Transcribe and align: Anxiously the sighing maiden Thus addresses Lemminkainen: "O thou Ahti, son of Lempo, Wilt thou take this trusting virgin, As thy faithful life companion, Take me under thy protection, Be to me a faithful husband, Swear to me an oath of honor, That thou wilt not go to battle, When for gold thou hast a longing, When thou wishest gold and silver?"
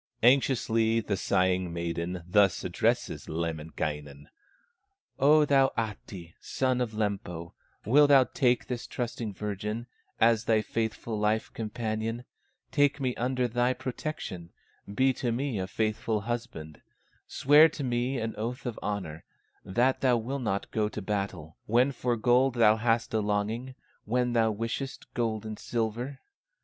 Anxiously 0.23 0.99
the 0.99 1.15
sighing 1.15 1.71
maiden 1.71 2.23
Thus 2.27 2.63
addresses 2.63 3.29
Lemminkainen: 3.29 4.29
"O 5.19 5.45
thou 5.45 5.71
Ahti, 5.77 6.33
son 6.41 6.81
of 6.81 6.93
Lempo, 6.95 7.53
Wilt 7.85 8.09
thou 8.09 8.23
take 8.23 8.65
this 8.65 8.87
trusting 8.87 9.31
virgin, 9.35 9.85
As 10.19 10.45
thy 10.45 10.63
faithful 10.63 11.19
life 11.19 11.53
companion, 11.53 12.25
Take 12.71 12.99
me 12.99 13.13
under 13.15 13.47
thy 13.47 13.73
protection, 13.73 14.49
Be 14.91 15.13
to 15.13 15.31
me 15.31 15.59
a 15.59 15.67
faithful 15.67 16.21
husband, 16.21 16.81
Swear 17.27 17.69
to 17.69 17.83
me 17.83 18.17
an 18.17 18.33
oath 18.37 18.65
of 18.65 18.79
honor, 18.81 19.23
That 19.63 20.01
thou 20.01 20.17
wilt 20.17 20.41
not 20.41 20.71
go 20.71 20.89
to 20.89 21.01
battle, 21.03 21.57
When 21.67 21.91
for 21.91 22.15
gold 22.17 22.55
thou 22.55 22.77
hast 22.77 23.13
a 23.13 23.19
longing, 23.19 23.75
When 24.05 24.33
thou 24.33 24.49
wishest 24.49 25.13
gold 25.13 25.45
and 25.45 25.59
silver?" 25.59 26.21